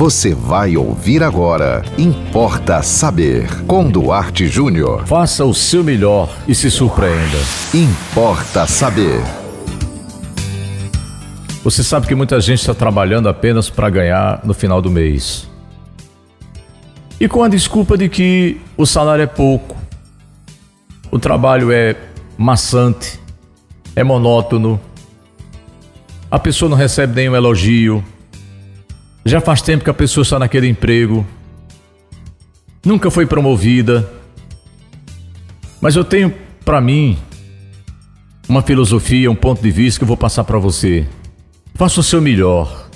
[0.00, 1.82] Você vai ouvir agora.
[1.98, 3.46] Importa saber.
[3.66, 5.06] Com Duarte Júnior.
[5.06, 7.36] Faça o seu melhor e se surpreenda.
[7.74, 9.20] Importa saber.
[11.62, 15.46] Você sabe que muita gente está trabalhando apenas para ganhar no final do mês.
[17.20, 19.76] E com a desculpa de que o salário é pouco,
[21.10, 21.94] o trabalho é
[22.38, 23.20] maçante,
[23.94, 24.80] é monótono,
[26.30, 28.02] a pessoa não recebe nenhum elogio,
[29.24, 31.26] já faz tempo que a pessoa está naquele emprego,
[32.84, 34.10] nunca foi promovida.
[35.80, 37.18] Mas eu tenho para mim
[38.48, 41.06] uma filosofia, um ponto de vista que eu vou passar para você.
[41.74, 42.88] Faça o seu melhor.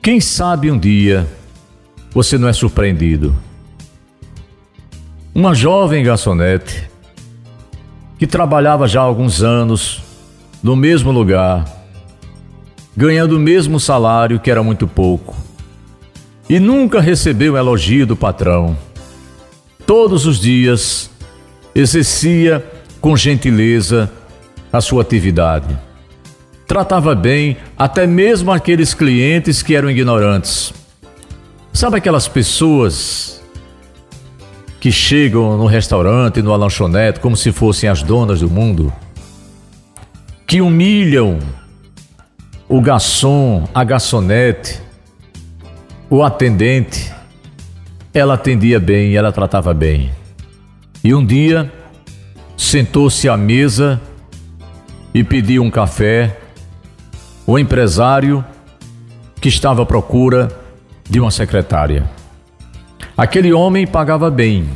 [0.00, 1.28] Quem sabe um dia
[2.10, 3.34] você não é surpreendido.
[5.34, 6.88] Uma jovem garçonete
[8.18, 10.02] que trabalhava já há alguns anos
[10.60, 11.64] no mesmo lugar,
[12.96, 15.47] ganhando o mesmo salário que era muito pouco
[16.48, 18.76] e nunca recebeu elogio do patrão.
[19.86, 21.10] Todos os dias
[21.74, 22.64] exercia
[23.00, 24.10] com gentileza
[24.72, 25.78] a sua atividade.
[26.66, 30.72] Tratava bem até mesmo aqueles clientes que eram ignorantes.
[31.72, 33.40] Sabe aquelas pessoas
[34.80, 38.92] que chegam no restaurante, no lanchonete, como se fossem as donas do mundo?
[40.46, 41.38] Que humilham
[42.68, 44.80] o garçom, a garçonete,
[46.10, 47.12] o atendente,
[48.14, 50.10] ela atendia bem, ela tratava bem.
[51.04, 51.70] E um dia
[52.56, 54.00] sentou-se à mesa
[55.12, 56.38] e pediu um café.
[57.46, 58.44] O empresário
[59.40, 60.48] que estava à procura
[61.08, 62.08] de uma secretária.
[63.16, 64.68] Aquele homem pagava bem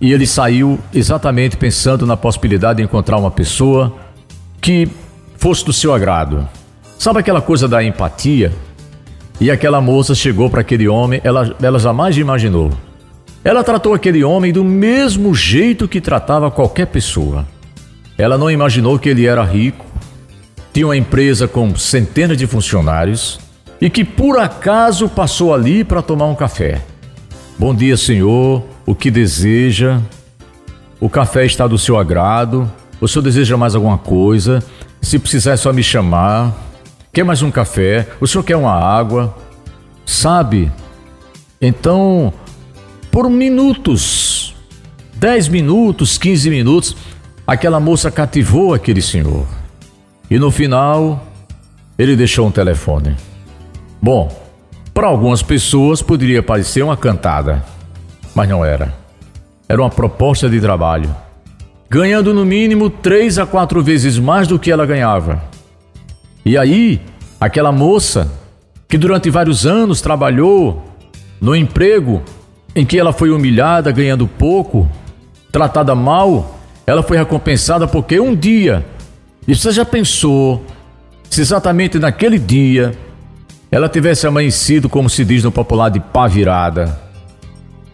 [0.00, 3.94] e ele saiu exatamente pensando na possibilidade de encontrar uma pessoa
[4.60, 4.88] que
[5.36, 6.48] fosse do seu agrado.
[6.98, 8.52] Sabe aquela coisa da empatia?
[9.40, 12.70] E aquela moça chegou para aquele homem, ela, ela jamais imaginou.
[13.42, 17.46] Ela tratou aquele homem do mesmo jeito que tratava qualquer pessoa.
[18.16, 19.84] Ela não imaginou que ele era rico,
[20.72, 23.38] tinha uma empresa com centenas de funcionários
[23.80, 26.80] e que por acaso passou ali para tomar um café.
[27.58, 28.62] Bom dia, senhor.
[28.86, 30.00] O que deseja?
[31.00, 32.70] O café está do seu agrado.
[33.00, 34.62] O senhor deseja mais alguma coisa?
[35.02, 36.63] Se precisar, é só me chamar.
[37.14, 38.08] Quer mais um café?
[38.20, 39.36] O senhor quer uma água?
[40.04, 40.72] Sabe?
[41.62, 42.34] Então,
[43.08, 44.52] por minutos,
[45.14, 46.96] 10 minutos, 15 minutos,
[47.46, 49.46] aquela moça cativou aquele senhor.
[50.28, 51.24] E no final,
[51.96, 53.14] ele deixou um telefone.
[54.02, 54.36] Bom,
[54.92, 57.64] para algumas pessoas poderia parecer uma cantada,
[58.34, 58.92] mas não era.
[59.68, 61.14] Era uma proposta de trabalho,
[61.88, 65.53] ganhando no mínimo três a quatro vezes mais do que ela ganhava.
[66.44, 67.00] E aí,
[67.40, 68.30] aquela moça
[68.88, 70.84] que durante vários anos trabalhou
[71.40, 72.22] no emprego
[72.76, 74.88] em que ela foi humilhada, ganhando pouco,
[75.50, 78.84] tratada mal, ela foi recompensada porque um dia,
[79.46, 80.64] e você já pensou,
[81.30, 82.94] se exatamente naquele dia
[83.70, 86.98] ela tivesse amanhecido, como se diz no popular, de pá virada,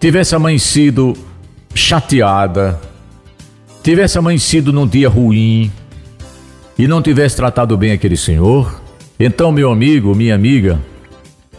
[0.00, 1.14] tivesse amanhecido
[1.74, 2.80] chateada,
[3.82, 5.70] tivesse amanhecido num dia ruim,
[6.78, 8.80] e não tivesse tratado bem aquele senhor,
[9.18, 10.80] então, meu amigo, minha amiga,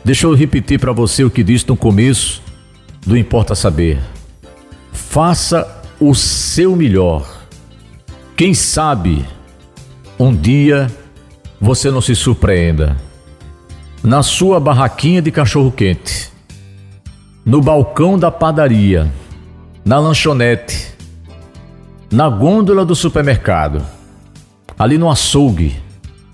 [0.03, 2.41] deixa eu repetir para você o que disse no começo
[3.05, 3.99] do Importa Saber.
[4.93, 7.45] Faça o seu melhor.
[8.37, 9.25] Quem sabe
[10.17, 10.89] um dia
[11.59, 12.95] você não se surpreenda.
[14.01, 16.31] Na sua barraquinha de cachorro-quente,
[17.45, 19.11] no balcão da padaria,
[19.83, 20.93] na lanchonete,
[22.09, 23.98] na gôndola do supermercado
[24.79, 25.75] ali no açougue.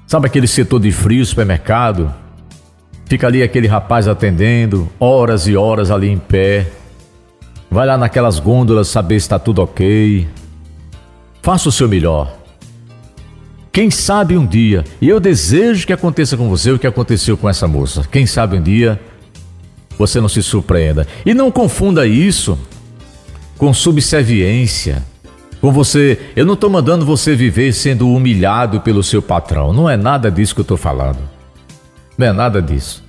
[0.06, 2.14] Sabe aquele setor de frio, supermercado?
[3.08, 6.68] Fica ali aquele rapaz atendendo, horas e horas ali em pé.
[7.72, 10.28] Vai lá naquelas gôndolas saber se está tudo ok.
[11.42, 12.38] Faça o seu melhor.
[13.72, 17.50] Quem sabe um dia, e eu desejo que aconteça com você o que aconteceu com
[17.50, 18.08] essa moça.
[18.10, 19.00] Quem sabe um dia
[19.98, 21.08] você não se surpreenda.
[21.26, 22.58] E não confunda isso
[23.58, 25.04] com subserviência
[25.66, 26.20] com você.
[26.36, 29.74] Eu não estou mandando você viver sendo humilhado pelo seu patrão.
[29.74, 31.18] Não é nada disso que eu estou falando.
[32.16, 33.04] Não é nada disso.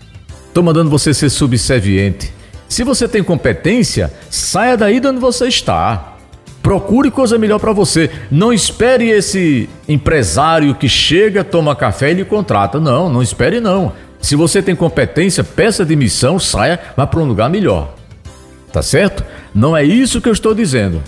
[0.49, 2.33] Estou mandando você ser subserviente.
[2.67, 6.15] Se você tem competência, saia daí de onde você está.
[6.63, 8.11] Procure coisa melhor para você.
[8.31, 12.81] Não espere esse empresário que chega, toma café e lhe contrata.
[12.81, 13.93] Não, não espere não.
[14.19, 17.95] Se você tem competência, peça demissão, saia, vá para um lugar melhor.
[18.73, 19.23] Tá certo?
[19.55, 21.03] Não é isso que eu estou dizendo.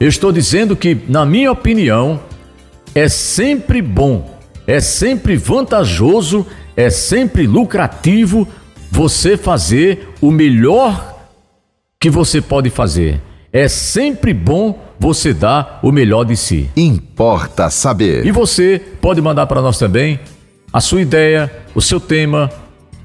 [0.00, 2.18] Eu estou dizendo que, na minha opinião,
[2.94, 4.34] é sempre bom,
[4.66, 8.48] é sempre vantajoso, é sempre lucrativo
[8.90, 11.28] você fazer o melhor
[12.00, 13.20] que você pode fazer.
[13.52, 16.70] É sempre bom você dar o melhor de si.
[16.74, 18.24] Importa saber.
[18.24, 20.18] E você pode mandar para nós também
[20.72, 22.50] a sua ideia, o seu tema,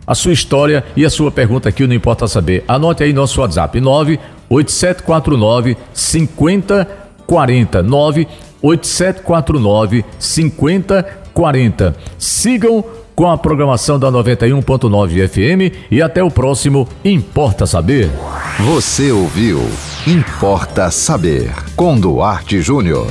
[0.07, 2.63] a sua história e a sua pergunta aqui, não importa saber.
[2.69, 3.81] Anote aí nosso WhatsApp:
[4.49, 7.83] 98749 5040.
[7.83, 11.95] 98749 5040.
[12.17, 12.83] Sigam
[13.15, 18.11] com a programação da 91.9 FM e até o próximo Importa Saber.
[18.59, 19.61] Você ouviu
[20.05, 23.07] Importa Saber com Duarte Júnior.